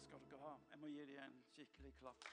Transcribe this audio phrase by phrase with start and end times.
[0.00, 0.52] skal dere ha.
[0.70, 2.24] Jeg må gi dem en skikkelig klapp.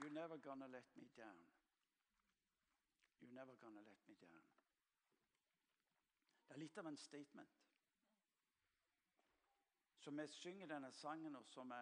[0.00, 1.46] You're never gonna let me down.
[3.20, 4.42] You're never gonna let me down.
[6.48, 7.62] Det er litt av en statement.
[9.98, 11.80] Så vi synger denne sangen, og som vi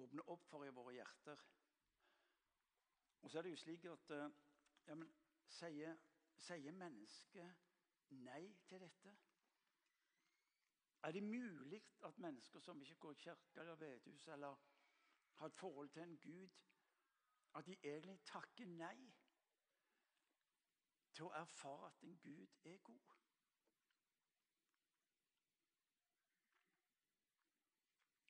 [0.00, 1.44] åpner opp for i våre hjerter.
[3.22, 4.30] Og så er det jo slik at eh,
[4.86, 5.12] ja, men,
[5.46, 5.94] sier,
[6.36, 7.71] sier mennesket
[8.12, 9.16] nei til dette?
[11.02, 14.56] Er det mulig at mennesker som ikke går i kirke eller bedehus, eller
[15.34, 16.48] har et forhold til en Gud,
[17.54, 19.12] at de egentlig takker nei
[21.12, 23.00] til å erfare at en Gud er god?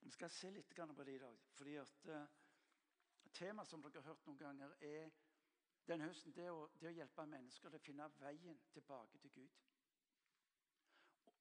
[0.01, 1.39] Vi skal se litt på det i dag.
[1.55, 2.27] fordi at uh,
[3.33, 5.11] Temaet som dere har hørt noen ganger, er
[5.89, 9.42] denne høsten det å, det å hjelpe mennesker til å finne veien tilbake til Gud.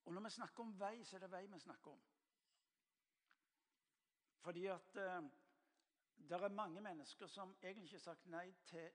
[0.05, 2.01] Og Når vi snakker om vei, så er det vei vi snakker om.
[4.41, 5.23] Fordi at eh,
[6.17, 8.91] det er mange mennesker som egentlig ikke har sagt nei til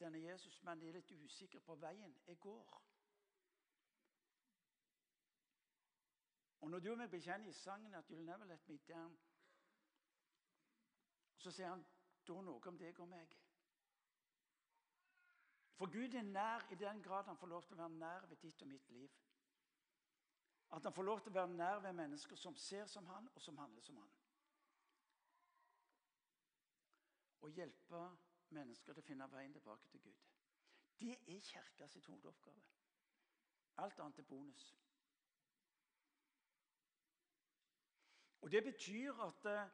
[0.00, 2.82] denne Jesus, men de er litt usikre på veien jeg går.
[6.60, 9.18] Og når du og meg bekjenner i sangen at 'You'll never let me down',
[11.36, 11.84] så sier han
[12.26, 13.36] da noe om deg og meg.
[15.76, 18.36] For Gud er nær i den grad han får lov til å være nær ved
[18.36, 19.25] ditt og mitt liv.
[20.70, 23.42] At han får lov til å være nær ved mennesker som ser som han, og
[23.42, 24.14] som handler som han.
[27.46, 28.02] Å hjelpe
[28.56, 30.24] mennesker til å finne veien tilbake til Gud.
[30.98, 32.62] Det er kirka sitt hovedoppgave.
[33.84, 34.66] Alt annet er bonus.
[38.40, 39.68] Og Det betyr at eh,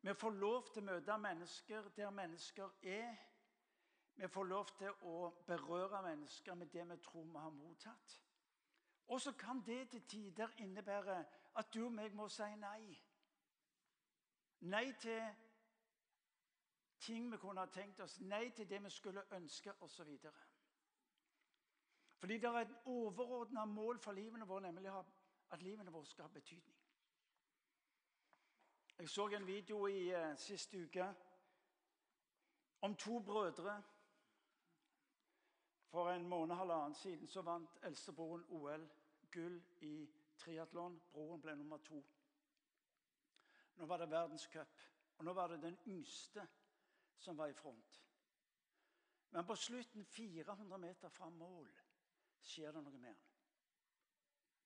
[0.00, 3.16] vi får lov til å møte mennesker der mennesker er.
[4.16, 8.16] Vi får lov til å berøre mennesker med det vi tror vi har mottatt.
[9.10, 11.24] Og så kan det til tider innebære
[11.56, 12.82] at du og meg må si nei.
[14.60, 15.24] Nei til
[17.00, 20.12] ting vi kunne ha tenkt oss, nei til det vi skulle ønske osv.
[22.20, 24.92] Fordi det er et overordna mål for livene våre, nemlig
[25.50, 26.78] at livene våre skal ha betydning.
[28.98, 31.14] Jeg så en video i uh, siste uke
[32.80, 33.82] om to brødre.
[35.90, 38.88] For en måned og halvannen siden så vant eldstebroren OL
[39.30, 39.94] gull i
[40.38, 41.00] triatlon.
[41.12, 42.02] Broren ble nummer to.
[43.76, 44.82] Nå var det verdenscup,
[45.18, 46.46] og nå var det den yngste
[47.18, 48.02] som var i front.
[49.30, 51.70] Men på slutten, 400 meter fra mål,
[52.42, 53.26] skjer det noe med han.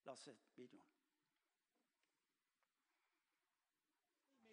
[0.04, 0.94] La oss se videoen.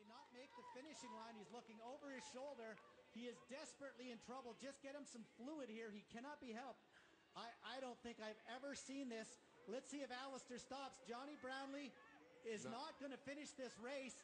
[0.02, 1.38] may not make the finishing line.
[1.38, 2.74] He's looking over his shoulder.
[3.14, 4.58] He is desperately in trouble.
[4.58, 5.94] Just get him some fluid here.
[5.94, 6.82] He cannot be helped.
[7.38, 9.30] I, I don't think I've ever seen this.
[9.70, 10.98] Let's see if Alistair stops.
[11.06, 11.92] Johnny Brownlee
[12.48, 12.72] is No.
[12.72, 14.18] not going to finish this race.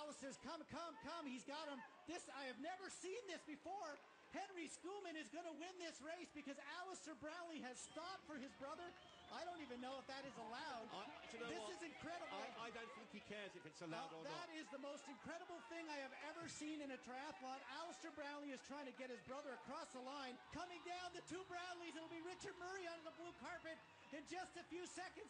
[0.00, 1.24] Alistair's come, come, come.
[1.28, 1.76] He's got him.
[2.08, 3.96] This I have never seen this before.
[4.32, 8.50] Henry Schoolman is going to win this race because Alistair Brownlee has stopped for his
[8.58, 8.82] brother.
[9.30, 10.90] I don't even know if that is allowed.
[10.90, 11.70] I, you know this what?
[11.78, 12.34] is incredible.
[12.34, 14.58] I, I don't think he cares if it's allowed or that not.
[14.58, 17.62] is the most incredible thing I have ever seen in a triathlon.
[17.78, 20.34] Alistair Brownlee is trying to get his brother across the line.
[20.50, 23.78] Coming down the two Brownleys, it'll be Richard Murray on the blue carpet
[24.14, 25.26] in just a few seconds.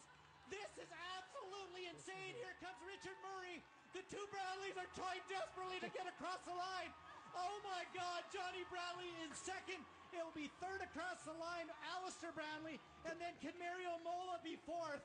[0.53, 2.37] This is absolutely insane.
[2.37, 3.65] Here comes Richard Murray.
[3.97, 6.93] The two Brownleys are trying desperately to get across the line.
[7.33, 9.81] Oh my God, Johnny Brownlee in second.
[10.13, 12.79] It will be third across the line, Alistair Brownlee,
[13.09, 15.03] and then can Mario Mola be fourth?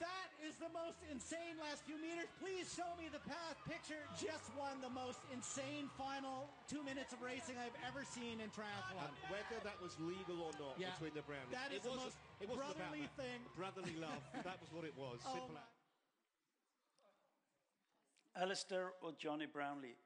[0.00, 2.26] That is the most insane last few meters.
[2.40, 4.02] Please show me the path picture.
[4.18, 9.06] Just won the most insane final two minutes of racing I've ever seen in triathlon.
[9.06, 10.90] And whether that was legal or not Yeah.
[10.92, 13.38] between the Brownies, That is it the wasn't, most it wasn't about brotherly thing.
[13.56, 14.22] Brotherly love.
[14.48, 15.20] that was what it was.
[15.26, 15.58] Oh Simple.
[18.34, 19.96] Alistair og Johnny Brownlee.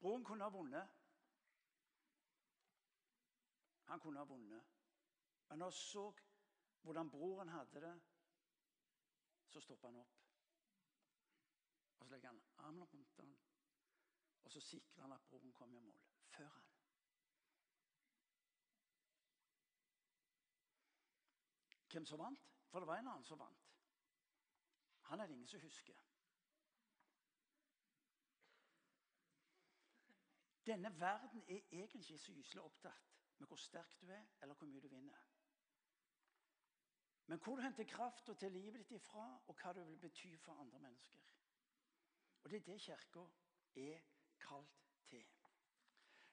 [0.00, 0.86] Broren kunne ha vunnet.
[3.84, 4.62] Han kunne ha vunnet.
[5.48, 6.12] Men når han så
[6.82, 8.00] hvordan broren hadde det,
[9.52, 10.20] så stopper han opp.
[11.98, 13.36] Og Så legger han armen rundt han,
[14.44, 16.00] og så sikrer han at broren kommer i mål.
[16.28, 16.64] Før han.
[21.92, 22.48] Hvem som vant?
[22.70, 23.68] For det var en annen som vant.
[25.10, 25.98] Han er det ingen som husker.
[30.66, 34.66] Denne verden er egentlig ikke så gyselig opptatt med hvor sterk du er, eller hvor
[34.66, 35.31] mye du vinner.
[37.26, 40.58] Men hvor du henter krafta til livet ditt ifra, og hva det vil bety for
[40.60, 41.20] andre mennesker.
[42.42, 43.24] Og Det er det Kirka
[43.74, 44.00] er
[44.40, 45.26] kalt til.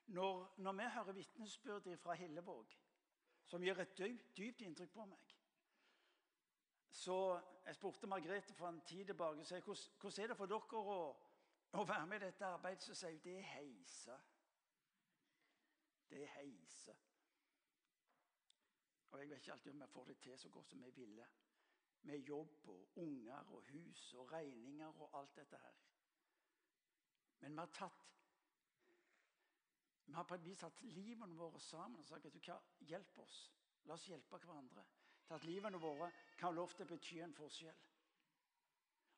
[0.06, 2.77] Når, når vi hører vitnesbyrd fra Hillevåg,
[3.45, 5.36] som gjør et dypt, dypt inntrykk på meg,
[6.92, 10.50] så jeg spurte Margrethe for en tid tilbake og sa hvordan, hvordan er det for
[10.50, 10.97] dere å,
[11.77, 12.83] å være med i dette arbeidet.
[12.83, 14.18] Så sier hun det er heise.
[16.09, 16.95] Det er heise.
[19.19, 21.25] Og jeg vet ikke alltid om vi får det til så godt som vi ville.
[22.01, 25.74] Med jobb og unger og hus og regninger og alt dette her.
[27.39, 28.06] Men vi har tatt
[30.06, 33.21] vi har på et vis tatt livene våre sammen og sagt at du kan hjelpe
[33.21, 33.42] oss.
[33.86, 34.86] La oss hjelpe hverandre.
[35.27, 37.75] Til at livene våre kan å bety en forskjell.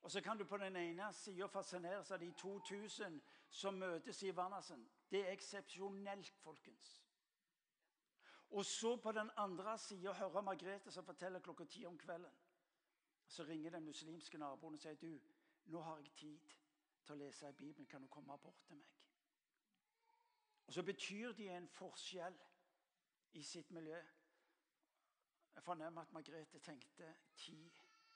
[0.02, 4.34] Og så kan du på den ene sida fascineres av de 2000 som møtes i
[4.36, 4.90] Vannasen.
[5.12, 7.11] Det er eksepsjonelt, folkens.
[8.52, 12.32] Og så på den andre sida hører Margrethe som forteller klokka ti om kvelden.
[13.28, 15.20] Så ringer den muslimske naboen og sier du,
[15.66, 16.56] nå har jeg tid
[17.06, 17.88] til å lese i Bibelen.
[17.88, 18.90] Kan du komme bort til meg?
[20.68, 22.36] Og så betyr de en forskjell
[23.34, 24.02] i sitt miljø.
[25.56, 27.72] Jeg fornemmer at Margrethe tenkte ti.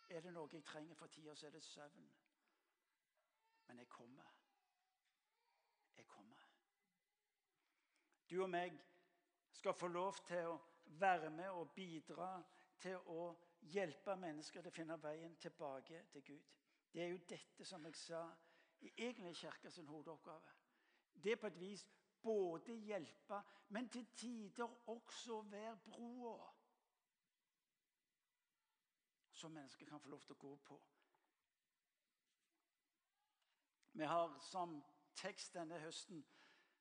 [0.09, 2.11] Er det noe jeg trenger for tida, så er det søvn.
[3.67, 4.35] Men jeg kommer.
[5.97, 6.43] Jeg kommer.
[8.29, 8.83] Du og meg
[9.55, 10.59] skal få lov til å
[10.99, 12.29] være med og bidra
[12.79, 13.29] til å
[13.73, 16.51] hjelpe mennesker til å finne veien tilbake til Gud.
[16.91, 18.21] Det er jo dette som jeg sa
[18.85, 20.53] i egentlig sin hovedoppgave.
[21.23, 21.85] Det er på et vis
[22.21, 26.51] både hjelpe, men til tider også være broa.
[29.31, 30.79] Som mennesker kan få lov til å gå på.
[33.95, 34.81] Vi har som
[35.15, 36.23] tekst denne høsten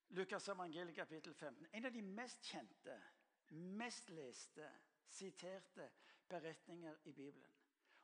[0.09, 1.67] Lukas evangeliet kapittel 15.
[1.73, 3.03] En av de mest kjente,
[3.51, 4.71] mest leste,
[5.09, 5.91] siterte
[6.29, 7.51] beretninger i Bibelen.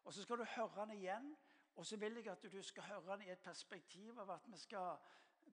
[0.05, 1.37] Og Så skal du høre den igjen,
[1.77, 4.57] og så vil jeg at du skal høre den i et perspektiv av at vi
[4.57, 4.99] skal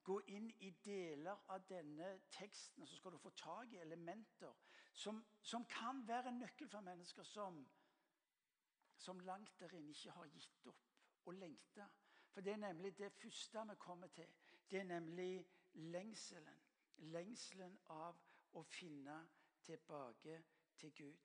[0.04, 4.54] gå inn i deler av denne teksten, så skal du få tak i elementer
[4.94, 7.60] som, som kan være en nøkkel for mennesker som,
[8.98, 11.88] som langt der inne ikke har gitt opp og lengta.
[12.32, 14.28] For det er nemlig det første vi kommer til.
[14.72, 15.46] Det er nemlig
[15.78, 16.64] lengselen.
[16.98, 18.18] Lengselen av
[18.54, 19.18] å finne
[19.64, 20.42] tilbake
[20.78, 21.18] til Gud.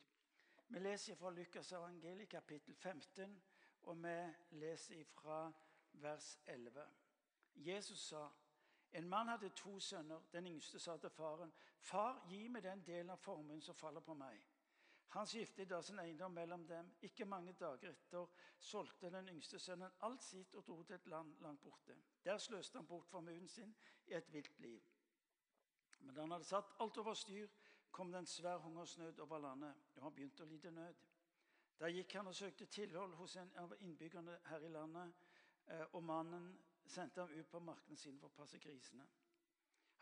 [0.69, 3.43] Vi leser fra Lukas evangeli kapittel 15,
[3.82, 4.16] og vi
[4.60, 5.52] leser fra
[5.93, 6.87] vers 11.
[7.54, 8.28] Jesus sa
[8.93, 10.20] en mann hadde to sønner.
[10.32, 14.14] Den yngste sa til faren, 'Far, gi meg den delen av formuen som faller på
[14.14, 14.51] meg.'
[15.12, 16.88] Han skiftet da sin eiendom mellom dem.
[17.04, 18.28] Ikke mange dager etter
[18.58, 21.96] solgte den yngste sønnen alt sitt og dro til et land langt borte.
[22.24, 23.74] Der sløste han bort formuen sin
[24.06, 24.80] i et vilt liv.
[26.00, 27.48] Men da han hadde satt alt over styr,
[27.90, 31.02] kom det en svær hungersnød over landet, og han begynte å lide nød.
[31.78, 35.12] Da gikk han og søkte tilhold hos en av innbyggerne her i landet,
[35.66, 36.54] eh, og mannen
[36.86, 39.04] sendte ham ut på markene sine for å passe grisene.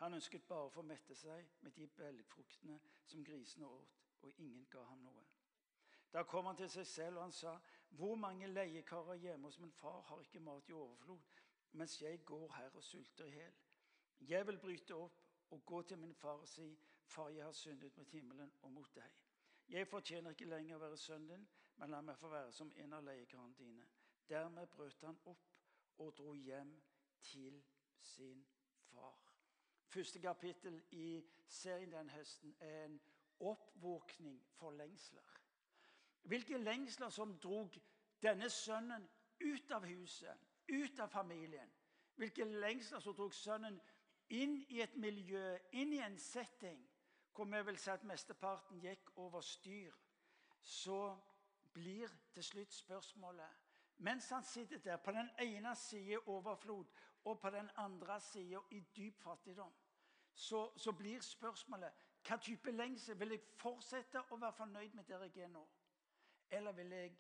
[0.01, 4.67] Han ønsket bare å få mette seg med de belgfruktene som grisene åt, og ingen
[4.71, 5.27] ga ham noe.
[6.13, 7.59] Da kom han til seg selv, og han sa,
[7.91, 11.21] 'Hvor mange leiekarer hjemme hos min far har ikke mat i overflod,
[11.73, 13.59] mens jeg går her og sulter i hjel?'
[14.21, 15.13] 'Jeg vil bryte opp
[15.51, 18.95] og gå til min far og si:" 'Far, jeg har syndet mot himmelen og mot
[18.95, 19.23] deg.'
[19.69, 22.93] 'Jeg fortjener ikke lenger å være sønnen din, men la meg få være som en
[22.93, 23.87] av leiekarene dine.'
[24.29, 25.47] Dermed brøt han opp
[25.99, 26.83] og dro hjem
[27.23, 27.65] til
[28.01, 28.47] sin
[28.91, 29.35] far.
[29.87, 33.01] Første kapittel i serien den høsten er en
[33.41, 35.37] oppvåkning for lengsler.
[36.23, 37.81] Hvilke lengsler som drog
[38.23, 39.09] denne sønnen
[39.41, 40.37] ut av huset,
[40.69, 41.73] ut av familien.
[42.15, 43.81] Hvilke lengsler som drog sønnen
[44.29, 46.83] inn i et miljø, inn i en setting
[47.35, 49.95] hvor vi vil si at mesteparten gikk over styr.
[50.61, 51.17] Så
[51.73, 53.67] blir til slutt spørsmålet
[54.01, 56.85] mens han sitter der, på den ene siden overflod
[57.25, 59.73] og på den andre siden i dyp fattigdom,
[60.35, 61.93] så, så, blir spørsmålet
[62.27, 65.63] hva type lengsel vil jeg fortsette å være fornøyd med der jeg er nå?
[66.51, 67.17] Eller vil jeg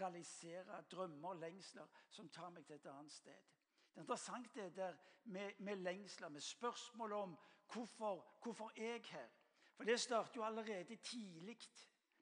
[0.00, 3.48] realisere drømmer og lengsler som tar meg til et annet sted?
[3.94, 7.38] Det interessante er der med, med lengsler, med spørsmål om
[7.72, 9.28] hvorfor, hvorfor jeg her?
[9.76, 11.58] For det starter jo allerede tidlig.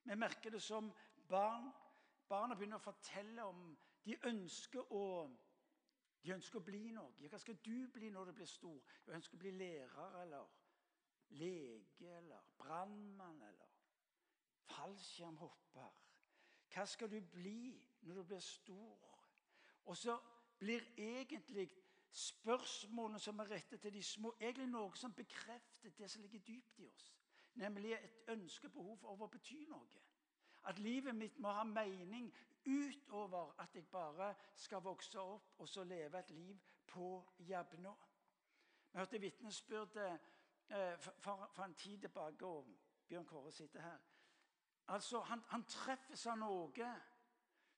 [0.04, 0.92] Vi merker det som
[1.28, 1.72] barn.
[2.28, 5.04] Barna begynner å fortelle om de ønsker å
[6.24, 7.28] de ønsker å bli noe.
[7.30, 8.80] Hva skal du bli når du blir stor?
[9.06, 10.48] Du ønsker å bli lærer eller
[11.28, 13.66] lege eller brannmann eller
[14.68, 15.94] fallskjermhopper.
[16.74, 19.14] Hva skal du bli når du blir stor?
[19.84, 20.18] Og så
[20.58, 21.70] blir egentlig
[22.10, 26.78] spørsmålene som er rettet til de små, egentlig noe som bekrefter det som ligger dypt
[26.78, 27.14] i oss.
[27.54, 30.04] Nemlig et ønske, behov for å bety noe.
[30.68, 32.28] At livet mitt må ha mening
[32.66, 37.08] utover at jeg bare skal vokse opp og så leve et liv på
[37.48, 37.94] Jabnå.
[38.92, 40.20] Vi hørte vitnesbyrdet
[40.70, 42.68] eh, for, en tid tilbake, og
[43.08, 43.98] Bjørn Kåre sitter her.
[44.88, 46.92] Altså, han, han treffes av noe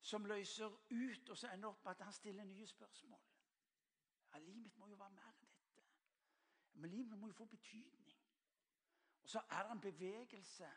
[0.01, 3.21] som løser ut, og så ender opp at han stiller nye spørsmål.
[4.33, 5.83] Ja, Livet mitt må jo være mer enn dette.
[6.75, 8.13] Men livet må jo få betydning.
[9.23, 10.71] Og så er det en bevegelse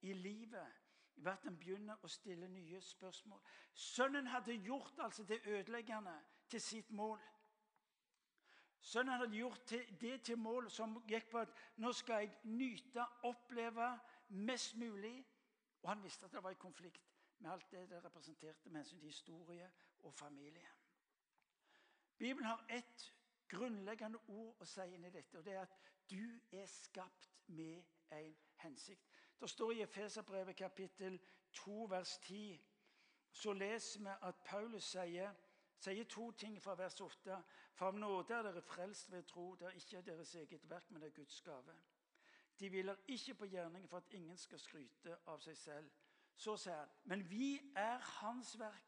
[0.00, 0.72] i livet
[1.14, 3.42] ved at en begynner å stille nye spørsmål.
[3.74, 6.14] Sønnen hadde gjort altså det ødeleggende
[6.48, 7.20] til sitt mål.
[8.80, 9.70] Sønnen hadde gjort
[10.00, 13.90] det til mål som gikk på at nå skal jeg nyte, oppleve
[14.28, 15.26] mest mulig.
[15.82, 18.98] Og han visste at det var i konflikt med alt det det representerte med hensyn
[18.98, 19.70] til historie
[20.00, 20.68] og familie.
[22.18, 23.14] Bibelen har ett
[23.48, 25.76] grunnleggende ord å si inn i dette, og det er at
[26.10, 27.82] du er skapt med
[28.12, 29.06] en hensikt.
[29.40, 31.20] Det står i Efeserbrevet kapittel
[31.52, 32.60] 2 vers 10
[33.32, 35.32] så leser vi at Paulus sier,
[35.80, 37.38] sier to ting fra vers 8.
[37.74, 39.54] For av nåde er dere frelst ved tro.
[39.54, 41.76] Det er ikke deres eget verk, men det er Guds gave.
[42.60, 45.90] De hviler ikke på gjerningen for at ingen skal skryte av seg selv.
[46.36, 48.86] Så sier han, men vi er Hans verk,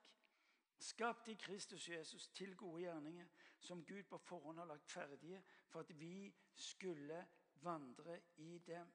[0.83, 3.29] skapt i Kristus Jesus til gode gjerninger,
[3.61, 7.27] som Gud på forhånd har lagt ferdige for at vi skulle
[7.63, 8.93] vandre i dem.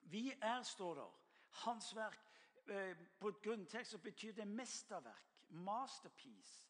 [0.00, 2.26] Vi er, står der, Hans verk.
[2.68, 5.26] Eh, på grunntekst betyr det mesterverk.
[5.48, 6.69] Masterpiece.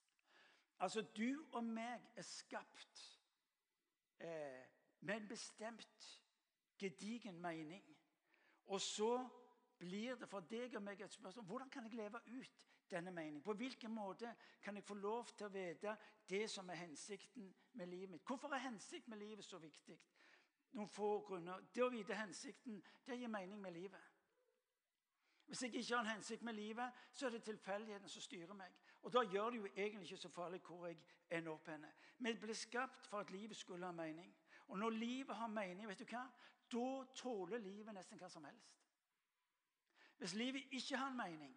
[0.81, 3.03] Altså, du og meg er skapt
[4.21, 4.65] eh,
[5.01, 6.23] med en bestemt,
[6.79, 7.85] gedigen mening.
[8.67, 9.29] Og så
[9.79, 13.43] blir det for deg og meg et spørsmål hvordan kan jeg leve ut denne meningen.
[13.43, 15.97] På hvilken måte kan jeg få lov til å vite
[16.29, 18.25] det som er hensikten med livet mitt?
[18.27, 19.99] Hvorfor er hensikt med livet så viktig?
[20.73, 21.61] Noen få grunner.
[21.75, 24.03] Det å vite hensikten, det gir mening med livet.
[25.47, 28.77] Hvis jeg ikke har en hensikt med livet, så er det tilfeldigheten som styrer meg.
[29.03, 30.99] Og da gjør det jo egentlig ikke så farlig hvor jeg
[31.31, 31.93] ender opp henne.
[32.19, 34.35] Vi ble skapt for at livet skulle ha mening.
[34.69, 36.27] Og når livet har mening, vet du hva?
[36.71, 38.77] da tåler livet nesten hva som helst.
[40.19, 41.55] Hvis livet ikke har en mening,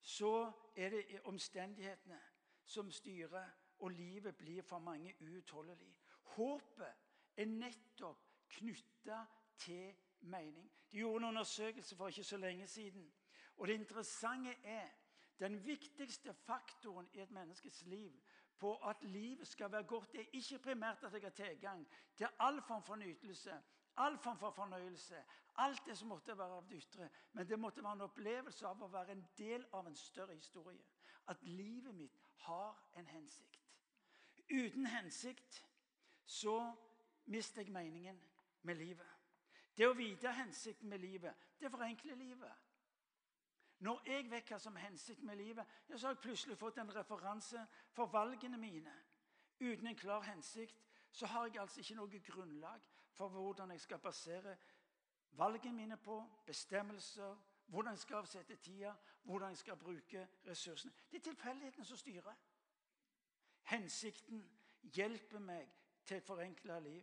[0.00, 2.18] så er det omstendighetene
[2.64, 5.90] som styrer, og livet blir for mange uutholdelig.
[6.22, 6.94] Håpet
[7.36, 9.24] er nettopp knytta
[9.58, 10.70] til mening.
[10.90, 13.12] De gjorde en undersøkelse for ikke så lenge siden.
[13.56, 14.88] Og det interessante er
[15.38, 18.12] den viktigste faktoren i et menneskes liv
[18.58, 22.62] på at livet skal være godt, er ikke primært at jeg har tilgang til all
[22.62, 23.62] form for nytelse,
[23.96, 25.24] all form for fornøyelse,
[25.56, 27.08] alt det som måtte være av det ytre.
[27.32, 30.84] Men det måtte være en opplevelse av å være en del av en større historie.
[31.26, 33.60] At livet mitt har en hensikt.
[34.50, 35.64] Uten hensikt
[36.24, 36.74] så
[37.24, 38.20] mister jeg meningen
[38.62, 39.08] med livet.
[39.76, 42.61] Det å vite hensikten med livet, det forenkler livet.
[43.82, 46.78] Når jeg vet hva som er hensikten med livet, ja, så har jeg plutselig fått
[46.78, 48.92] en referanse for valgene mine.
[49.60, 53.98] Uten en klar hensikt så har jeg altså ikke noe grunnlag for hvordan jeg skal
[53.98, 54.56] basere
[55.38, 57.34] valgene mine på, bestemmelser,
[57.66, 60.92] hvordan jeg skal avsette tida, hvordan jeg skal bruke ressursene.
[61.10, 62.34] Det er tilfeldighetene som styrer.
[63.62, 64.44] Hensikten
[64.82, 65.74] hjelper meg
[66.04, 67.02] til et forenkla liv.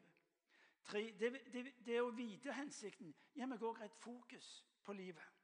[0.83, 5.38] Tre, det, det, det, å vite hensikten gir meg òg et fokus på livet.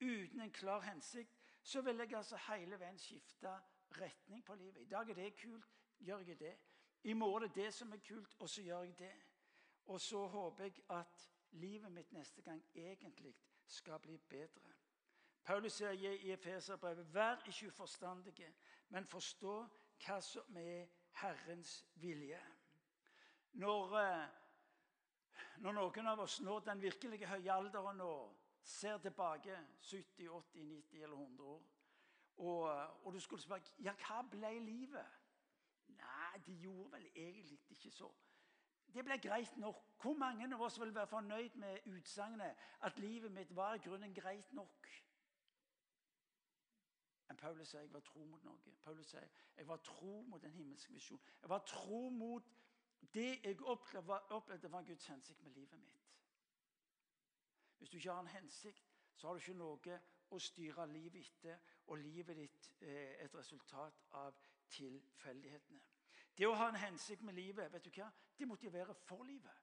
[0.00, 3.52] Uten en klar hensikt så vil jeg altså hele veien skifte
[4.00, 4.82] retning på livet.
[4.82, 6.56] I dag er det kult, gjør jeg det.
[7.04, 9.12] I morgen er det som er kult, og så gjør jeg det.
[9.86, 13.34] Og så håper jeg at livet mitt neste gang egentlig
[13.66, 14.72] skal bli bedre.
[15.44, 18.54] Paulus sier i Efeserbrevet.: Vær ikke uforstandige,
[18.88, 19.56] men forstå
[20.06, 20.86] hva som er
[21.20, 22.40] Herrens vilje.
[23.52, 24.28] Når, eh,
[25.56, 31.02] når noen av oss når den virkelige høye alderen og ser tilbake 70, 80, 90
[31.02, 31.62] eller 100 år,
[32.36, 32.62] og,
[33.04, 35.20] og du skulle spørre ja, hva ble livet?
[35.94, 38.10] Nei, de gjorde vel egentlig ikke så.
[38.94, 39.82] Det ble greit nok.
[40.02, 44.14] Hvor mange av oss vil være fornøyd med utsagnet at livet mitt var i grunnen
[44.14, 44.88] greit nok?
[47.28, 48.74] Men Paulus sier jeg var tro mot noe.
[48.84, 51.20] Paulus sier jeg var tro mot den himmelske visjon.
[51.42, 52.50] Jeg var tro mot
[53.14, 55.93] det jeg opplevde, opplevde var Guds hensikt med livet mitt.
[57.84, 59.96] Hvis du ikke har en hensikt, så har du ikke noe
[60.32, 61.58] å styre livet etter,
[61.92, 64.38] og livet ditt er et resultat av
[64.72, 65.82] tilfeldighetene.
[66.32, 68.06] Det å ha en hensikt med livet vet du hva?
[68.38, 69.60] Det motiverer for livet.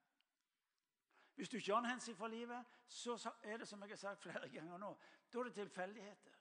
[1.33, 4.21] Hvis du ikke har en hensikt for livet, så er det som jeg har sagt
[4.21, 4.93] flere ganger nå,
[5.33, 6.37] da er det tilfeldigheter.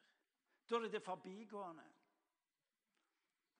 [0.68, 1.87] Da er det det forbigående.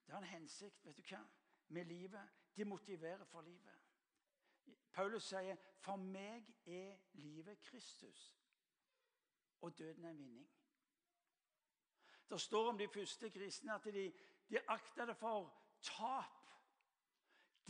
[0.05, 1.25] Det har en hensikt vet du hva?
[1.73, 2.37] med livet.
[2.53, 3.81] Det motiverer for livet.
[4.93, 8.37] Paulus sier, 'For meg er livet Kristus,
[9.61, 10.51] og døden en vinning'.
[12.31, 14.13] Det står om de første kristne at de,
[14.51, 16.41] de akta det for tap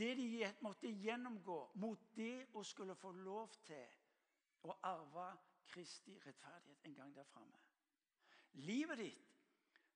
[0.01, 3.89] det de måtte gjennomgå mot det å skulle få lov til
[4.65, 5.27] å arve
[5.71, 7.59] Kristi rettferdighet en gang der framme.
[8.53, 9.35] Livet ditt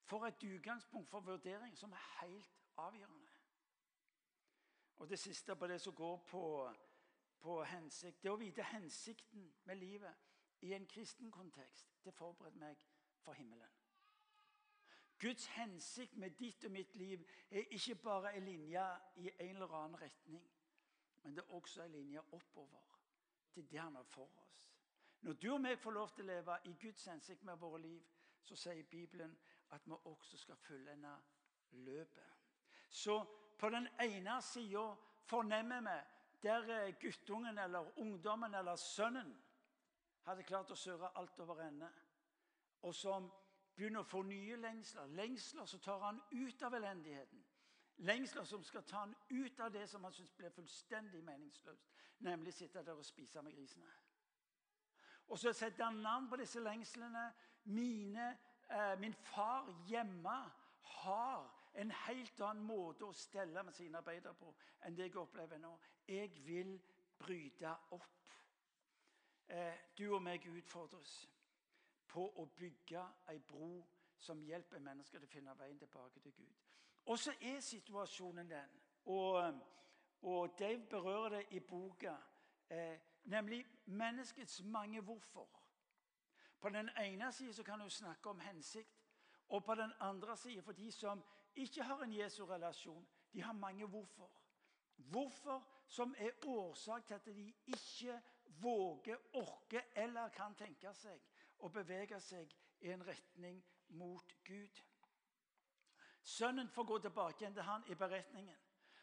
[0.04, 3.32] får et utgangspunkt for vurdering som er helt avgjørende.
[4.96, 6.44] Og det siste på det som går på,
[7.44, 10.30] på hensikt Det å vite hensikten med livet
[10.64, 12.78] i en kristen kontekst, det forberedte meg
[13.20, 13.74] for himmelen.
[15.20, 17.20] Guds hensikt med ditt og mitt liv
[17.50, 18.86] er ikke bare en linje
[19.20, 20.42] i en eller annen retning,
[21.22, 22.96] men det er også en linje oppover
[23.52, 24.56] til det han har for oss.
[25.20, 28.00] Når du og meg får lov til å leve i Guds hensikt med våre liv,
[28.44, 29.36] så sier Bibelen
[29.72, 31.14] at vi også skal fullende
[31.70, 32.34] løpet.
[32.88, 33.20] Så
[33.58, 34.88] på den ene sida
[35.28, 35.96] fornemmer vi
[36.44, 39.32] der guttungen eller ungdommen eller sønnen
[40.24, 41.88] hadde klart å søre alt over ende,
[42.82, 43.28] og som
[43.76, 45.10] begynner å få nye lengsler.
[45.18, 47.44] Lengsler som tar han ut av elendigheten.
[47.96, 51.90] Lengsler som skal ta han ut av det som han syns ble fullstendig meningsløst,
[52.26, 53.90] nemlig sitte der og spise med grisene.
[55.28, 57.32] Og så setter han navn på disse lengslene.
[57.64, 58.36] Mine,
[58.70, 60.34] eh, min far hjemme
[60.80, 64.52] har en helt annen måte å stelle med sine arbeidere på
[64.84, 65.72] enn det jeg opplever nå.
[66.08, 66.82] Jeg vil
[67.18, 68.34] bryte opp.
[69.48, 71.14] Eh, du og meg utfordres
[72.08, 73.84] på å bygge ei bro
[74.18, 76.52] som hjelper mennesker til å finne veien tilbake til Gud.
[77.06, 79.60] Og så er situasjonen den, og,
[80.22, 82.14] og Dave berører det i boka,
[82.68, 85.48] eh, nemlig menneskets mange hvorfor.
[86.60, 89.00] På den ene siden kan du snakke om hensikt,
[89.48, 93.86] og på den andre siden for de som ikke har en Jesu-relasjon, de har mange
[93.86, 94.30] hvorfor.
[94.96, 101.20] Hvorfor som er årsak til at de ikke våger, orker eller kan tenke seg
[101.58, 104.82] å bevege seg i en retning mot Gud.
[106.22, 108.56] Sønnen får gå tilbake igjen til han i beretningen.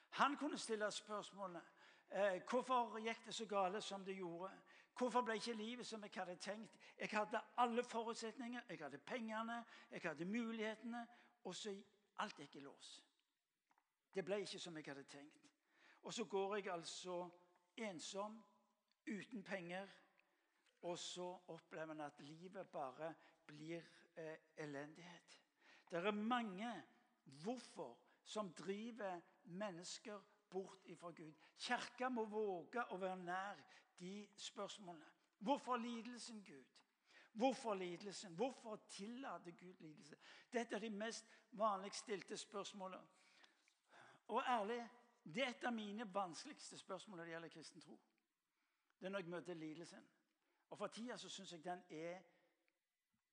[0.09, 1.61] Han kunne stille spørsmålene.
[2.09, 4.51] Eh, hvorfor gikk det så gale som det gjorde?
[4.97, 6.77] Hvorfor ble ikke livet som jeg hadde tenkt?
[6.97, 11.07] Jeg hadde alle forutsetninger, jeg hadde pengene, jeg hadde mulighetene,
[11.43, 11.75] og så
[12.19, 12.91] alt gikk i lås.
[14.13, 15.50] Det ble ikke som jeg hadde tenkt.
[16.01, 17.29] Og så går jeg altså
[17.77, 18.43] ensom,
[19.07, 19.87] uten penger,
[20.81, 23.13] og så opplever en at livet bare
[23.45, 23.81] blir
[24.15, 25.41] eh, elendighet.
[25.89, 26.83] Det er mange
[27.23, 31.33] hvorfor som driver mennesker bort ifra Gud.
[31.57, 33.61] Kirka må våge å være nær
[33.99, 35.05] de spørsmålene.
[35.41, 36.65] Hvorfor lidelsen, Gud?
[37.33, 38.35] Hvorfor lidelsen?
[38.35, 40.15] Hvorfor tillater Gud lidelse?
[40.53, 43.07] Dette er de mest vanligst stilte spørsmålene.
[44.27, 44.87] Og ærlig,
[45.23, 47.99] det er et av mine vanskeligste spørsmål når det gjelder kristen tro.
[48.99, 50.07] Det er når jeg møter lidelsen.
[50.69, 52.21] Og For tida syns jeg den er,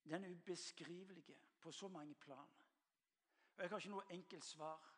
[0.05, 1.25] den er ubeskrivelig
[1.61, 2.49] på så mange plan.
[3.57, 4.95] Og Jeg har ikke noe enkelt svar.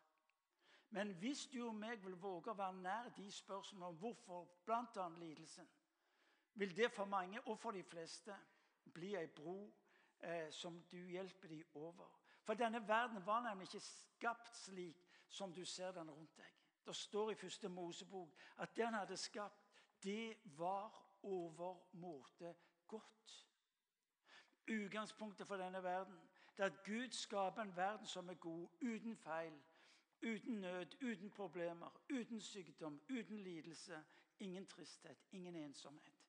[0.89, 5.07] Men hvis du og meg vil våge å være nær de spørsmålene om hvorfor bl.a.
[5.19, 5.69] lidelsen,
[6.53, 8.35] vil det for mange og for de fleste
[8.93, 9.71] bli ei bro
[10.19, 12.09] eh, som du hjelper dem over.
[12.43, 16.60] For denne verden var nemlig ikke skapt slik som du ser den rundt deg.
[16.85, 19.71] Det står i første Mosebok at det han hadde skapt,
[20.03, 22.55] det var overmåte
[22.87, 23.47] godt.
[24.67, 26.19] Utgangspunktet for denne verden
[26.57, 29.61] det er at Gud skaper en verden som er god, uten feil,
[30.21, 34.03] uten nød, uten problemer, uten sykdom, uten lidelse.
[34.39, 36.27] Ingen tristhet, ingen ensomhet.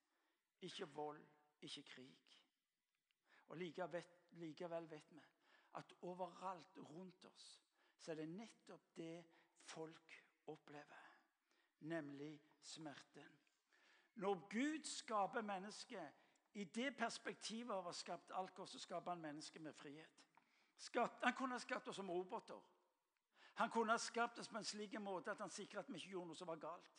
[0.61, 1.27] Ikke vold,
[1.61, 2.19] ikke krig.
[3.49, 5.23] Og likevel, likevel vet vi
[5.75, 7.63] at overalt rundt oss
[7.99, 9.25] så er det nettopp det
[9.63, 11.07] folk opplever,
[11.81, 13.39] nemlig smerten.
[14.15, 16.13] Når Gud skaper mennesket
[16.53, 20.19] i det perspektivet av å ha skapt alt godt, så skaper han mennesket med frihet.
[21.23, 22.61] Han kunne ha skapt oss som roboter.
[23.55, 26.15] Han kunne ha skapt oss på en slik måte at han sikret at vi ikke
[26.15, 26.91] gjorde noe som var galt.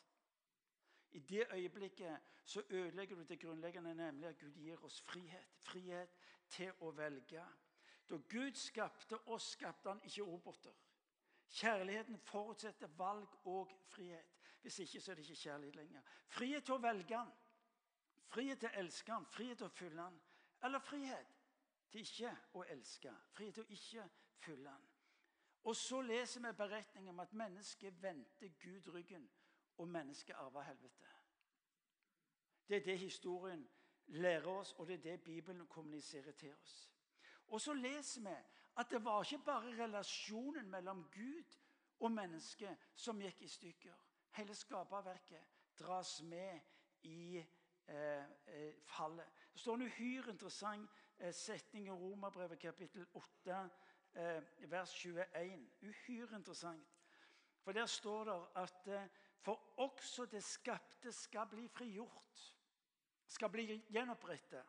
[1.13, 5.53] I det øyeblikket så ødelegger du det grunnleggende, nemlig at Gud gir oss frihet.
[5.60, 6.10] Frihet
[6.49, 7.43] til å velge.
[8.10, 10.73] Da Gud skapte oss, skapte han ikke roboter.
[11.54, 14.39] Kjærligheten forutsetter valg og frihet.
[14.62, 16.02] Hvis ikke så er det ikke kjærlighet lenger.
[16.28, 17.32] Frihet til å velge han.
[18.34, 19.26] Frihet til å elske han.
[19.26, 20.18] Frihet til å fylle han.
[20.63, 21.36] Eller frihet
[21.92, 23.13] til ikke å elske.
[23.38, 24.08] Frihet til å ikke
[24.46, 24.88] fylle han.
[25.63, 29.30] Og så leser vi beretningen om at mennesket vendte Gud ryggen,
[29.78, 31.12] og mennesket arva helvete.
[32.68, 33.70] Det er det historien
[34.08, 36.92] lærer oss, og det er det Bibelen kommuniserer til oss.
[37.48, 38.36] Og så leser vi
[38.75, 41.57] at det var ikke bare relasjonen mellom Gud
[41.99, 43.97] og mennesket som gikk i stykker.
[44.33, 45.45] Hele skaperverket
[45.79, 46.59] dras med
[47.03, 49.29] i eh, eh, fallet.
[49.53, 53.69] Det står en uhyre interessant eh, setning i Romerbrevet kapittel 8,
[54.13, 55.69] eh, vers 21.
[55.81, 56.89] Uhyre interessant.
[57.62, 59.07] For der står det at eh,
[59.43, 62.55] for også det skapte skal bli frigjort.
[63.27, 64.63] Skal bli gjenopprettet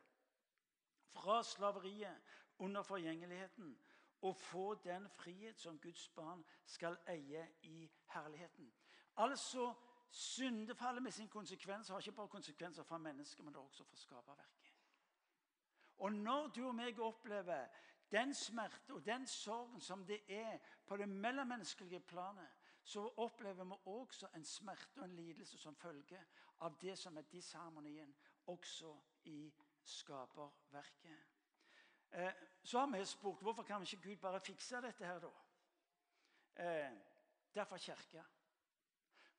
[1.15, 2.17] fra slaveriet
[2.59, 3.77] under forgjengeligheten
[4.25, 8.73] og få den frihet som Guds barn skal eie i herligheten.
[9.17, 9.75] Altså,
[10.15, 14.75] Syndefallet med sin konsekvens har ikke bare konsekvenser for mennesker, men også for skaperverket.
[15.97, 17.67] Og når du og meg opplever
[18.13, 22.47] den smerte og den sorgen som det er på det mellommenneskelige planet,
[22.83, 26.23] så opplever vi også en smerte og en lidelse som følge
[26.61, 28.15] av det som er disharmonien
[28.47, 31.34] også i skaperverket.
[32.15, 35.31] Eh, så har vi spurt hvorfor kan ikke Gud bare fikse dette her, da?
[36.65, 36.93] Eh,
[37.55, 38.23] derfor kirka.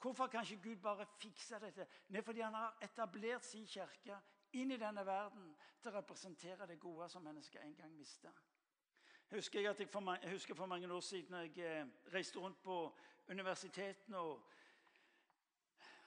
[0.01, 1.87] Hvorfor kan ikke Gud bare fikse dette?
[2.07, 4.19] Nei, fordi han har etablert sin kirke
[4.51, 8.31] inn i denne verden til å representere det gode som mennesker en gang mista.
[9.31, 12.75] Husker jeg, jeg, for, jeg husker for mange år siden jeg eh, reiste rundt på
[13.27, 14.43] universitetene og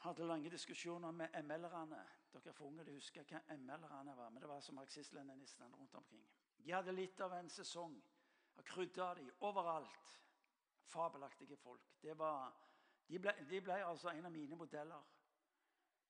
[0.05, 2.05] hadde lange diskusjoner med ML-erne.
[2.33, 5.73] Dere er for unge til å huske hva ML-erne var, men det var som marxist-leninistene
[5.75, 6.29] rundt omkring.
[6.69, 7.95] De hadde litt av en sesong.
[8.57, 10.09] og Krydda de overalt.
[10.85, 11.87] Fabelaktige folk.
[12.03, 12.57] Var,
[13.09, 15.07] de, ble, de, ble, altså en av mine modeller.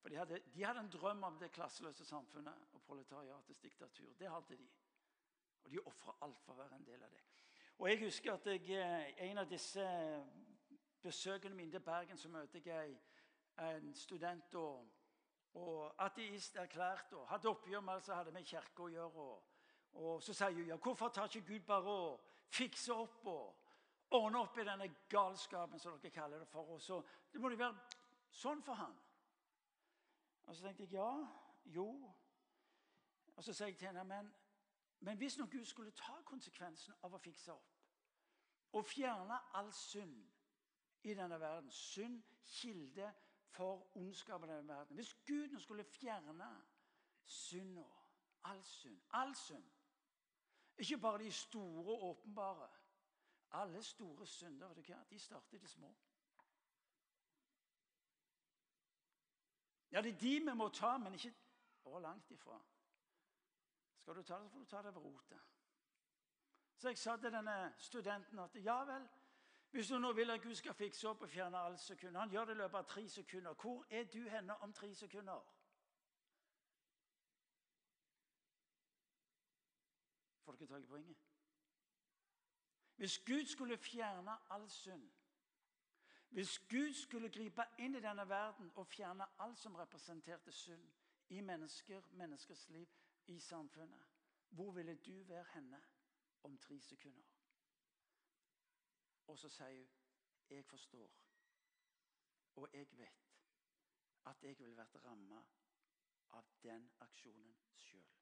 [0.02, 4.12] For de hadde, de hadde en drøm om det klasseløse samfunnet og proletariatets diktatur.
[4.18, 4.66] Det hadde de.
[5.62, 7.22] Og de ofra alt for å være en del av det.
[7.78, 9.84] Og Jeg husker at jeg, eh, en av disse
[11.02, 12.96] besøkene mine til Bergen så møter jeg
[13.58, 14.90] en student og,
[15.54, 19.28] og ateist erklært og hadde oppgjør med alt hadde med kirke å gjøre.
[19.28, 19.57] Og,
[19.98, 22.20] og så sier hun ja, hvorfor tar ikke Gud bare og
[22.54, 23.56] fikser opp og
[24.10, 26.70] ordner opp i denne galskapen som dere kaller det for?
[26.74, 27.00] Og så,
[27.32, 27.74] det må jo være
[28.30, 28.94] sånn for han.
[30.46, 31.10] Og så tenkte jeg ja,
[31.74, 31.88] jo.
[33.34, 34.30] Og så sier jeg til henne men,
[35.00, 37.74] men hvis nå Gud skulle ta konsekvensen av å fikse opp
[38.78, 40.18] og fjerne all synd
[41.08, 43.10] i denne verden Synd, kilde
[43.50, 44.96] for ondskap i denne verden.
[44.96, 46.48] Hvis Gud nå skulle fjerne
[47.24, 47.84] synda,
[48.44, 49.77] all synd, all synd
[50.78, 52.68] ikke bare de store og åpenbare.
[53.50, 55.04] Alle store synder vet du hva?
[55.10, 55.94] de starter i det små.
[59.92, 61.32] Ja, det er de vi må ta, men ikke
[61.84, 62.58] å, langt ifra.
[63.96, 65.40] Skal du ta det, så får du ta det ved rotet.
[66.76, 69.08] Så jeg sa til denne studenten at ja vel,
[69.70, 72.44] hvis du nå vil at Gud skal fikse opp og fjerne alle sekunder Han gjør
[72.44, 73.54] det i løpet av tre sekunder.
[73.54, 75.44] Hvor er du henne om tre sekunder?
[80.58, 81.16] Får dere tak i poenget?
[82.96, 85.10] Hvis Gud skulle fjerne all synd
[86.28, 90.88] Hvis Gud skulle gripe inn i denne verden og fjerne alt som representerte synd
[91.28, 92.88] i mennesker, menneskers liv,
[93.26, 94.04] i samfunnet,
[94.48, 95.82] hvor ville du være henne
[96.42, 97.24] om tre sekunder?
[99.26, 99.88] Og så sier hun,
[100.50, 101.10] 'Jeg forstår,
[102.56, 103.34] og jeg vet
[104.26, 105.44] at jeg ville vært ramma
[106.30, 108.17] av den aksjonen sjøl.'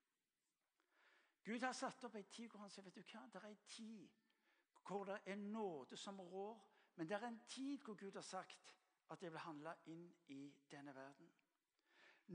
[1.47, 3.59] Gud har satt opp ei tid hvor han sier vet du hva, det er ei
[3.71, 4.09] tid
[4.87, 6.59] hvor det er nåde som rår.
[6.95, 8.75] Men det er en tid hvor Gud har sagt
[9.11, 11.31] at jeg vil handle inn i denne verden.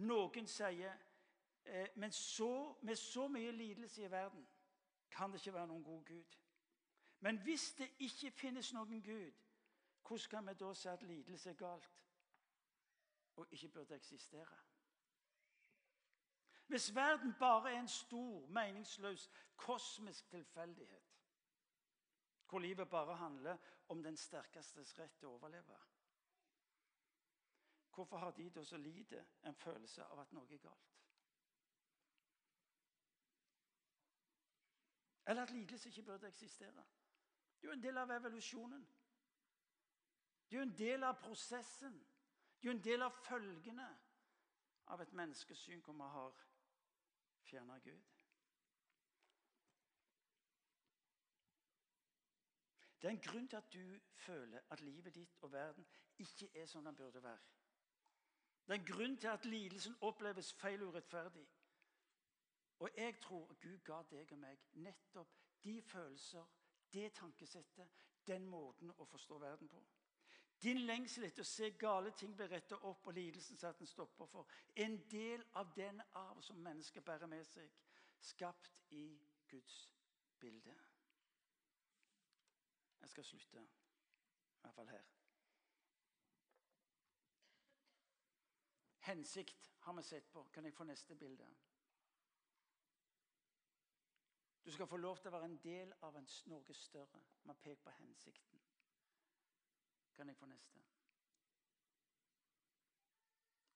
[0.07, 0.95] Noen sier
[1.65, 4.47] eh, men så, med så mye lidelse i verden
[5.11, 6.37] kan det ikke være noen god Gud.
[7.19, 9.31] Men hvis det ikke finnes noen Gud,
[10.07, 11.99] hvordan skal vi da si at lidelse er galt
[13.35, 14.57] og ikke burde eksistere?
[16.71, 21.03] Hvis verden bare er en stor, meningsløs, kosmisk tilfeldighet,
[22.49, 23.57] hvor livet bare handler
[23.87, 25.79] om den sterkestes rett til å overleve
[27.91, 30.93] Hvorfor har de da så lite en følelse av at noe er galt?
[35.25, 36.85] Eller at lidelse ikke burde eksistere?
[37.59, 38.87] Det er jo en del av evolusjonen.
[40.47, 41.99] Det er jo en del av prosessen.
[42.61, 43.89] Det er jo en del av følgene
[44.87, 46.41] av et menneskesyn hvor vi har
[47.51, 48.01] fjerna Gud.
[53.01, 55.87] Det er en grunn til at du føler at livet ditt og verden
[56.17, 57.39] ikke er som den burde være.
[58.67, 61.47] Det er en grunn til at lidelsen oppleves feil og urettferdig.
[62.79, 65.33] Og jeg tror Gud ga deg og meg nettopp
[65.63, 66.45] de følelser,
[66.93, 67.89] det tankesettet,
[68.27, 69.81] den måten å forstå verden på.
[70.61, 74.29] Din lengsel etter å se gale ting bli rettet opp og lidelsen satt en stopper
[74.29, 74.49] for.
[74.75, 77.71] En del av den arv som mennesket bærer med seg,
[78.21, 79.07] skapt i
[79.49, 79.77] Guds
[80.39, 80.75] bilde.
[83.01, 85.09] Jeg skal slutte, i hvert fall her.
[89.01, 90.43] Hensikt har vi sett på.
[90.53, 91.47] Kan jeg få neste bilde?
[94.65, 97.21] Du skal få lov til å være en del av en noe større.
[97.49, 98.60] Man peker på hensikten.
[100.21, 100.79] Kan jeg få neste?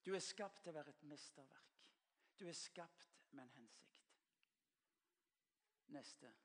[0.05, 1.71] Du er skapt til å være et mesterverk.
[2.39, 4.03] Du er skapt med en hensikt.
[5.97, 6.35] Neste.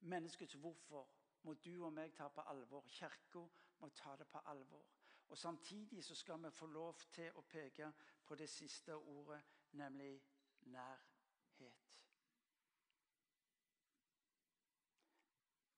[0.00, 1.10] menneskets hvorfor
[1.42, 2.88] må du og meg ta på alvor.
[2.88, 3.44] Kirka
[3.78, 4.88] må ta det på alvor.
[5.28, 7.92] Og Samtidig så skal vi få lov til å peke
[8.24, 10.22] på det siste ordet, nemlig
[10.60, 11.13] nærhet.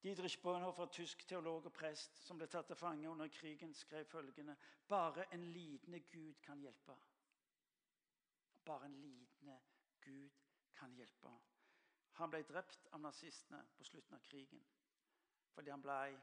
[0.03, 4.55] Dietrich Bonhoeffer, tysk teolog og prest som ble tatt til fange under krigen, skrev følgende
[4.87, 6.95] Bare en lidende Gud kan hjelpe.
[8.65, 9.59] Bare en lidende
[10.01, 10.29] Gud
[10.75, 11.33] kan hjelpe.
[12.21, 14.65] Han ble drept av nazistene på slutten av krigen
[15.57, 16.19] fordi han ble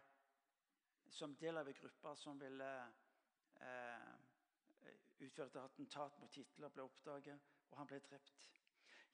[1.11, 2.69] som del av en gruppe som ville
[3.61, 4.13] eh,
[5.27, 8.47] et attentat mot Hitler, ble oppdaget, og han ble drept.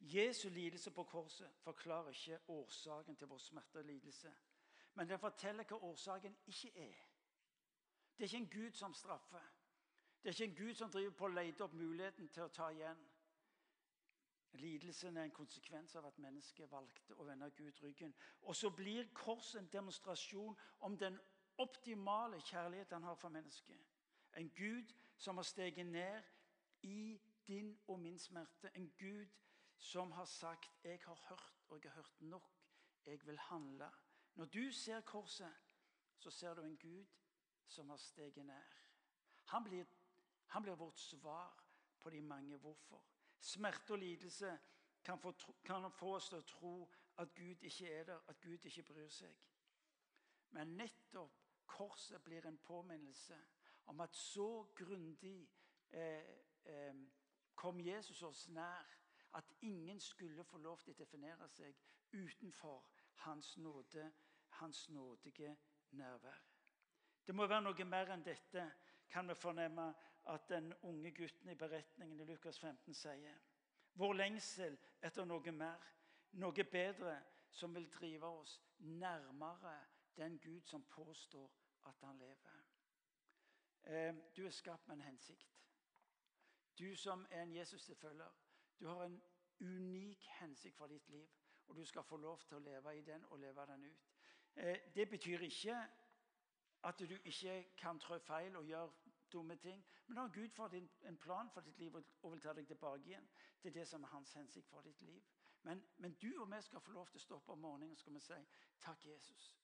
[0.01, 4.33] Jesu lidelse på korset forklarer ikke årsaken til vår smerte og lidelse.
[4.94, 7.07] Men den forteller hva årsaken ikke er.
[8.16, 9.46] Det er ikke en Gud som straffer.
[10.22, 12.68] Det er ikke en Gud som driver på å lete opp muligheten til å ta
[12.74, 13.07] igjen.
[14.53, 18.14] Lidelsen er en konsekvens av at mennesket valgte å vende Gud ryggen.
[18.42, 21.18] Og så blir korset en demonstrasjon om den
[21.62, 23.81] optimale kjærligheten han har for mennesket.
[24.37, 26.22] En Gud som har steget ned
[26.83, 28.70] i din og min smerte.
[28.74, 29.26] En Gud
[29.79, 32.50] som har sagt 'Jeg har hørt, og jeg har hørt nok.
[33.07, 34.10] Jeg vil handle'.
[34.40, 35.53] Når du ser korset,
[36.18, 37.07] så ser du en Gud
[37.66, 38.62] som har steget ned.
[39.44, 39.85] Han blir,
[40.46, 41.64] han blir vårt svar
[42.00, 43.05] på de mange hvorfor.
[43.40, 44.59] Smerte og lidelse
[45.05, 45.33] kan få,
[45.64, 46.72] kan få oss til å tro
[47.16, 49.37] at Gud ikke er der, at Gud ikke bryr seg.
[50.57, 53.37] Men nettopp korset blir en påminnelse
[53.92, 55.50] om at så grundig
[55.90, 56.33] eh,
[56.64, 57.05] eh,
[57.55, 58.88] kom Jesus oss nær
[59.37, 61.76] at ingen skulle få lov til å definere seg
[62.12, 62.88] utenfor
[63.20, 64.12] hans nåde,
[64.61, 65.57] hans nådige
[65.90, 66.42] nærvær.
[67.27, 68.64] Det må være noe mer enn dette,
[69.11, 69.90] kan vi fornemme
[70.31, 73.38] at den unge gutten i beretningen i Lukas 15 sier.
[73.94, 75.87] Vår lengsel etter noe mer,
[76.33, 77.16] noe bedre,
[77.51, 79.75] som vil drive oss nærmere
[80.16, 81.51] den Gud som påstår
[81.87, 82.61] at han lever.
[83.83, 85.57] Eh, du er skapt med en hensikt.
[86.79, 88.31] Du som er en Jesus-tilfølger,
[88.81, 89.23] du har en
[89.61, 91.29] unik hensikt for ditt liv.
[91.66, 94.10] Og du skal få lov til å leve i den og leve den ut.
[94.56, 95.76] Eh, det betyr ikke
[96.84, 98.92] at du ikke kan trå feil og gjøre
[99.32, 99.84] dumme ting.
[100.06, 103.28] Men har Gud fått en plan for ditt liv og vil ta deg tilbake igjen
[103.60, 105.22] til det som er hans hensikt for ditt liv.
[105.62, 108.14] Men, men du og vi skal få lov til å stoppe om morgenen og skal
[108.14, 108.38] vi si
[108.80, 109.56] takk, Jesus.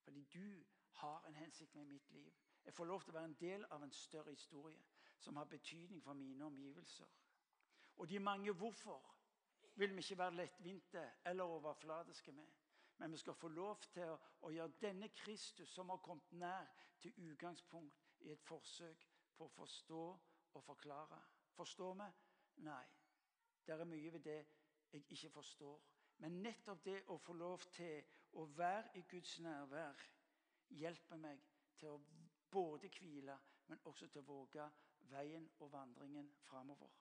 [0.00, 2.32] Fordi du har en hensikt med mitt liv.
[2.64, 4.80] Jeg får lov til å være en del av en større historie
[5.18, 7.08] som har betydning for mine omgivelser.
[7.96, 9.14] Og de mange hvorfor
[9.74, 12.48] vil vi ikke være lettvinte eller overfladiske med.
[12.96, 16.68] Men vi skal få lov til å, å gjøre denne Kristus, som har kommet nær,
[17.02, 20.04] til utgangspunkt i et forsøk på å forstå
[20.54, 21.18] og forklare.
[21.56, 22.06] Forstår vi?
[22.64, 22.84] Nei.
[23.66, 24.38] Det er mye ved det
[24.92, 25.82] jeg ikke forstår.
[26.22, 28.04] Men nettopp det å få lov til
[28.38, 30.04] å være i Guds nærvær
[30.78, 31.42] hjelper meg
[31.76, 32.00] til å
[32.54, 34.68] både hvile, men også til å våge
[35.10, 36.92] veien og vandringen framover.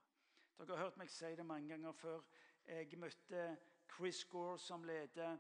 [0.58, 2.24] Dere har hørt meg si det mange ganger før.
[2.66, 3.58] Jeg møtte
[3.96, 5.38] Chris Gore, som leder,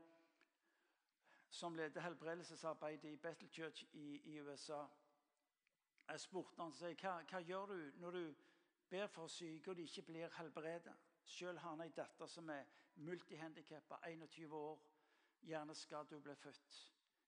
[1.54, 4.86] som leder helbredelsesarbeidet i Battle Church i, i USA.
[6.08, 8.24] Jeg spurte han seg, hva, hva gjør du når du
[8.90, 10.96] ber for syke og de ikke blir helbredet.
[11.24, 14.82] Selv har han ei datter som er multihandikappa, 21 år,
[15.46, 16.82] hjerneskadd, hun ble født.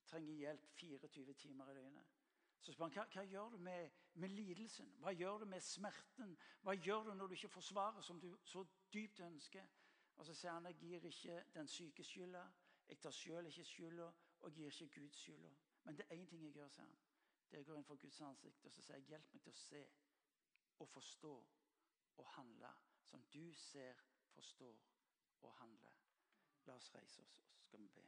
[0.09, 2.17] Trenger hjelp 24 timer i døgnet.
[2.61, 4.89] Så spør han hva, hva gjør du med, med, lidelsen?
[5.05, 6.37] Hva gjør du med smerten?
[6.65, 9.69] Hva gjør du når du ikke får svaret som du så dypt ønsker?
[10.15, 12.47] Og Så sier han jeg gir ikke den syke skylda,
[12.87, 15.51] jeg tar selv ikke skylda, og gir ikke Gud skylda.
[15.83, 16.97] Men det er én ting jeg gjør, sier han.
[17.51, 19.81] Det går inn for Guds ansikt og så sier jeg, hjelp meg til å se
[20.79, 21.33] og forstå
[22.17, 22.71] og handle
[23.05, 23.93] som du ser,
[24.33, 24.81] forstår
[25.41, 26.01] og handler.
[26.65, 28.07] La oss reise oss, og så skal vi be.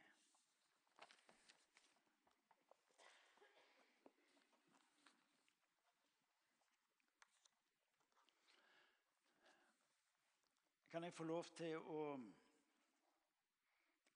[10.90, 12.02] Kan jeg få lov til å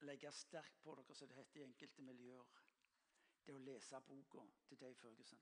[0.07, 2.63] legge sterkt på dere, som det heter i enkelte miljøer
[3.47, 5.41] det å lese boka til Dave Førgesen.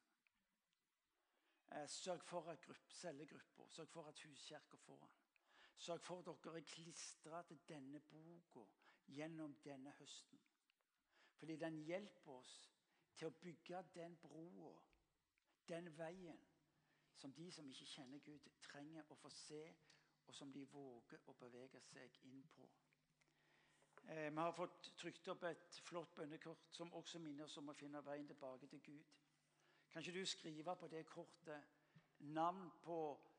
[1.71, 5.19] Eh, sørg for at grupp, cellegruppa, sørg for at huskirka får den.
[5.77, 8.65] Sørg for at dere er klistra til denne boka
[9.07, 10.41] gjennom denne høsten.
[11.37, 12.57] Fordi den hjelper oss
[13.17, 14.75] til å bygge den broa,
[15.69, 16.43] den veien,
[17.17, 19.63] som de som ikke kjenner Gud, trenger å få se,
[20.27, 22.69] og som de våger å bevege seg inn på.
[24.11, 27.75] Eh, vi har fått trykt opp et flott bønnekort som også minner oss om å
[27.79, 29.13] finne veien tilbake til Gud.
[29.91, 31.69] Kan ikke du skrive på det kortet
[32.35, 32.97] navn på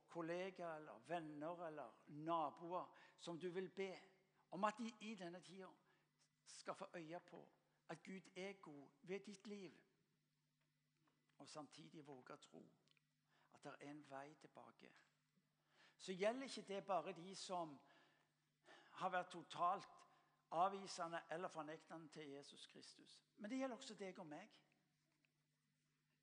[0.07, 2.87] kollegaer eller venner eller naboer
[3.19, 3.89] som du vil be
[4.55, 5.67] om at de i denne tida
[6.47, 7.43] skal få øye på
[7.91, 9.75] at Gud er god ved ditt liv,
[11.37, 12.61] og samtidig våge å tro
[13.53, 14.91] at det er en vei tilbake,
[15.97, 17.75] så gjelder ikke det bare de som
[19.01, 20.00] har vært totalt
[20.51, 23.21] avvisende eller fornektende til Jesus Kristus.
[23.37, 24.49] Men det gjelder også deg og meg.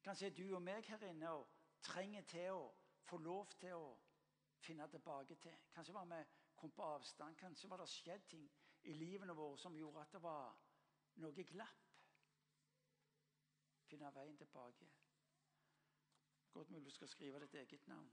[0.03, 1.49] Kanskje du og meg her inne og
[1.83, 2.69] trenger til å
[3.09, 3.89] få lov til å
[4.61, 5.57] finne tilbake til.
[5.73, 6.23] Kanskje var vi
[6.57, 7.37] kom på avstand.
[7.37, 8.49] Kanskje var det skjedd ting
[8.83, 10.57] i livene våre som gjorde at det var
[11.23, 11.85] noe glapp.
[13.89, 14.89] Finne veien tilbake.
[16.53, 18.13] Godt mulig du skal skrive ditt eget navn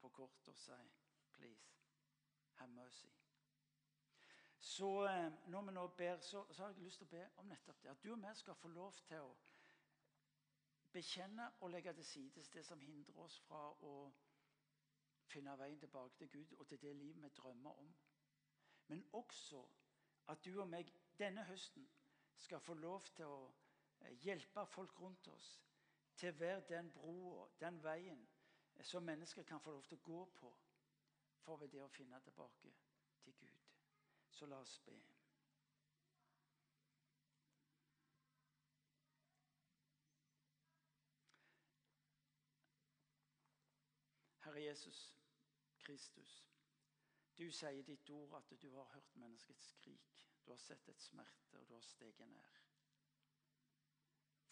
[0.00, 0.72] på kortet og si
[1.32, 1.74] 'Please,
[2.54, 3.21] have mercy'.
[4.62, 7.48] Så eh, når vi nå ber, så, så, har jeg lyst til å be om
[7.50, 7.90] nettopp det.
[7.90, 9.32] At du og vi skal få lov til å
[10.92, 13.94] bekjenne og legge til side det som hindrer oss fra å
[15.32, 17.90] finne veien tilbake til Gud og til det livet vi drømmer om.
[18.86, 19.64] Men også
[20.30, 21.88] at du og meg denne høsten
[22.38, 25.50] skal få lov til å eh, hjelpe folk rundt oss
[26.14, 28.22] til å være den broa, den veien,
[28.76, 30.54] eh, som mennesker kan få lov til å gå på
[31.42, 32.91] for ved det å finne tilbake til Gud.
[34.32, 34.96] Så la oss be.
[44.42, 45.16] Herre Jesus
[45.78, 46.44] Kristus,
[47.38, 50.26] du sier i ditt ord at du har hørt menneskets skrik.
[50.44, 52.58] Du har sett et smerte, og du har steget ned.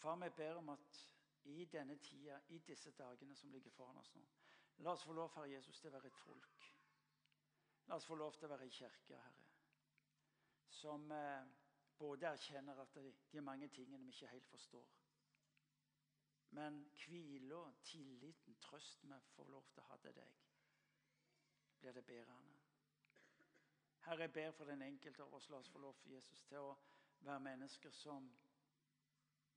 [0.01, 1.01] Far, vi ber om at
[1.43, 4.23] i denne tida, i disse dagene som ligger foran oss nå,
[4.77, 6.67] la oss få lov, Herre Jesus, til å være et folk.
[7.87, 9.40] La oss få lov til å være i kirke, Herre,
[10.71, 11.47] som eh,
[11.97, 14.87] både erkjenner at de er mange tingene vi ikke helt forstår.
[16.51, 20.39] Men hvila, tilliten, trøsten vi får lov til å ha til deg,
[21.79, 22.57] blir det bærende.
[24.01, 25.49] Herre, jeg ber for den enkelte av oss.
[25.49, 26.77] La oss få lov, Jesus, til å
[27.21, 28.31] være mennesker som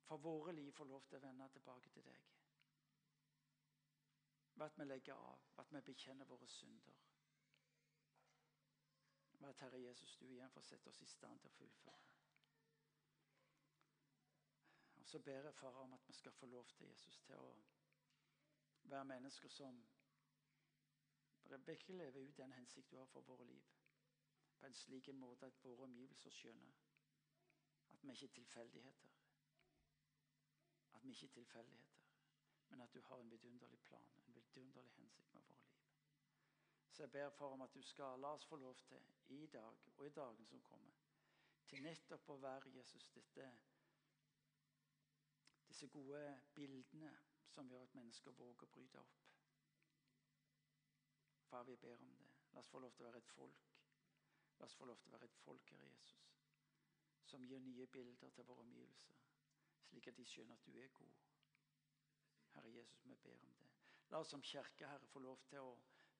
[0.05, 2.21] for våre liv får lov til å vende tilbake til deg.
[4.55, 7.01] Ved at vi legger av, ved at vi bekjenner våre synder.
[9.45, 12.13] Ved at Herre Jesus, du igjen får sette oss i stand til å fullføre.
[14.97, 17.51] Og Så ber jeg far om at vi skal få lov til Jesus til å
[18.89, 19.83] være mennesker som
[21.67, 23.69] virkelig lever ut den hensikt du har for våre liv.
[24.57, 26.81] På en slik måte at våre omgivelser skjønner
[27.93, 29.13] at vi ikke er tilfeldigheter.
[30.95, 32.01] At vi ikke er tilfeldigheter,
[32.69, 35.64] men at du har en vidunderlig plan, en vidunderlig hensikt med våre liv.
[36.95, 39.79] Så jeg ber for om at du skal la oss få lov til i dag
[39.97, 40.93] og i dagen som kommer,
[41.67, 43.47] til nettopp å være Jesus dette
[45.69, 46.21] disse gode
[46.55, 47.11] bildene
[47.51, 49.25] som gjør at mennesker våger å bryte opp.
[51.49, 52.29] Far, vi ber om det.
[52.53, 53.65] La oss få lov til å være et folk.
[54.61, 56.29] La oss få lov til å være et folk, Herre Jesus,
[57.27, 59.19] som gir nye bilder til våre omgivelser,
[59.89, 61.19] slik at de skjønner at du er god.
[62.55, 63.73] Herre Jesus, vi ber om det.
[64.15, 65.75] La oss som kirke, Herre, få lov til å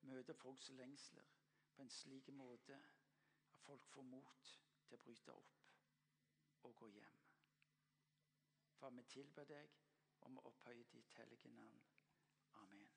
[0.09, 1.33] møte folks lengsler
[1.75, 2.77] på en slik måte
[3.53, 4.51] at folk får mot
[4.87, 5.55] til å bryte opp
[6.65, 7.17] og gå hjem.
[8.79, 9.73] For vi tilber deg,
[10.21, 11.83] og vi opphøyer ditt hellige navn.
[12.61, 12.94] Amen.